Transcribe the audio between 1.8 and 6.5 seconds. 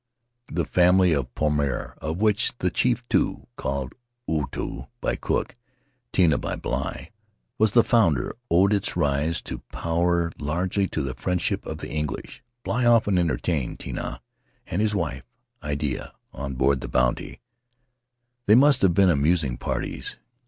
of which the chief Tu (called Otoo by Cook, Tinah